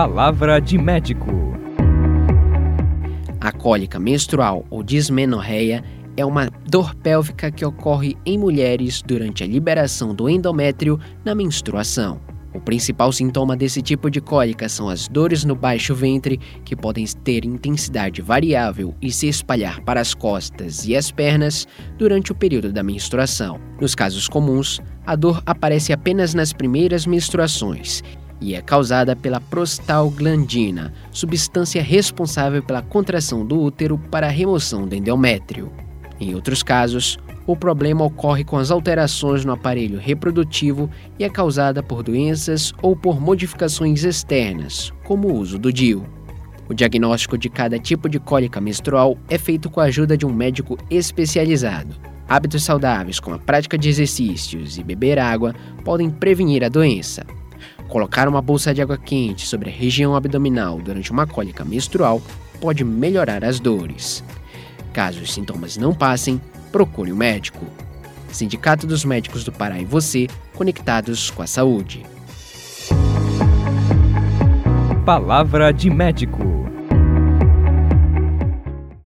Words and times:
Palavra 0.00 0.62
de 0.62 0.78
médico. 0.78 1.26
A 3.38 3.52
cólica 3.52 3.98
menstrual 3.98 4.64
ou 4.70 4.82
dismenorreia 4.82 5.84
é 6.16 6.24
uma 6.24 6.48
dor 6.70 6.94
pélvica 6.94 7.50
que 7.50 7.66
ocorre 7.66 8.16
em 8.24 8.38
mulheres 8.38 9.02
durante 9.02 9.44
a 9.44 9.46
liberação 9.46 10.14
do 10.14 10.26
endométrio 10.26 10.98
na 11.22 11.34
menstruação. 11.34 12.18
O 12.54 12.58
principal 12.58 13.12
sintoma 13.12 13.54
desse 13.54 13.82
tipo 13.82 14.10
de 14.10 14.22
cólica 14.22 14.70
são 14.70 14.88
as 14.88 15.06
dores 15.06 15.44
no 15.44 15.54
baixo 15.54 15.94
ventre, 15.94 16.38
que 16.64 16.74
podem 16.74 17.04
ter 17.22 17.44
intensidade 17.44 18.22
variável 18.22 18.94
e 19.02 19.12
se 19.12 19.28
espalhar 19.28 19.82
para 19.82 20.00
as 20.00 20.14
costas 20.14 20.86
e 20.86 20.96
as 20.96 21.10
pernas 21.10 21.68
durante 21.98 22.32
o 22.32 22.34
período 22.34 22.72
da 22.72 22.82
menstruação. 22.82 23.60
Nos 23.78 23.94
casos 23.94 24.26
comuns, 24.28 24.80
a 25.06 25.14
dor 25.14 25.42
aparece 25.44 25.92
apenas 25.92 26.32
nas 26.32 26.54
primeiras 26.54 27.04
menstruações 27.04 28.02
e 28.40 28.54
é 28.54 28.62
causada 28.62 29.14
pela 29.14 29.40
prostaglandina, 29.40 30.92
substância 31.12 31.82
responsável 31.82 32.62
pela 32.62 32.82
contração 32.82 33.44
do 33.44 33.60
útero 33.60 33.98
para 34.10 34.26
a 34.26 34.30
remoção 34.30 34.86
do 34.86 34.94
endométrio. 34.94 35.70
Em 36.18 36.34
outros 36.34 36.62
casos, 36.62 37.18
o 37.46 37.56
problema 37.56 38.04
ocorre 38.04 38.44
com 38.44 38.56
as 38.56 38.70
alterações 38.70 39.44
no 39.44 39.52
aparelho 39.52 39.98
reprodutivo 39.98 40.90
e 41.18 41.24
é 41.24 41.28
causada 41.28 41.82
por 41.82 42.02
doenças 42.02 42.72
ou 42.82 42.94
por 42.94 43.20
modificações 43.20 44.04
externas, 44.04 44.92
como 45.04 45.28
o 45.28 45.36
uso 45.36 45.58
do 45.58 45.72
DIU. 45.72 46.06
O 46.68 46.74
diagnóstico 46.74 47.36
de 47.36 47.48
cada 47.48 47.78
tipo 47.78 48.08
de 48.08 48.20
cólica 48.20 48.60
menstrual 48.60 49.18
é 49.28 49.36
feito 49.36 49.68
com 49.68 49.80
a 49.80 49.84
ajuda 49.84 50.16
de 50.16 50.24
um 50.24 50.32
médico 50.32 50.78
especializado. 50.88 51.96
Hábitos 52.28 52.62
saudáveis, 52.62 53.18
como 53.18 53.34
a 53.34 53.40
prática 53.40 53.76
de 53.76 53.88
exercícios 53.88 54.78
e 54.78 54.84
beber 54.84 55.18
água, 55.18 55.52
podem 55.84 56.08
prevenir 56.08 56.62
a 56.62 56.68
doença. 56.68 57.26
Colocar 57.90 58.28
uma 58.28 58.40
bolsa 58.40 58.72
de 58.72 58.80
água 58.80 58.96
quente 58.96 59.44
sobre 59.44 59.68
a 59.68 59.72
região 59.72 60.14
abdominal 60.14 60.78
durante 60.80 61.10
uma 61.10 61.26
cólica 61.26 61.64
menstrual 61.64 62.22
pode 62.60 62.84
melhorar 62.84 63.44
as 63.44 63.58
dores. 63.58 64.22
Caso 64.92 65.20
os 65.20 65.34
sintomas 65.34 65.76
não 65.76 65.92
passem, 65.92 66.40
procure 66.70 67.12
um 67.12 67.16
médico. 67.16 67.66
Sindicato 68.30 68.86
dos 68.86 69.04
Médicos 69.04 69.42
do 69.42 69.50
Pará 69.50 69.80
e 69.80 69.84
você, 69.84 70.28
conectados 70.54 71.30
com 71.30 71.42
a 71.42 71.48
saúde. 71.48 72.06
Palavra 75.04 75.72
de 75.72 75.90
médico. 75.90 76.59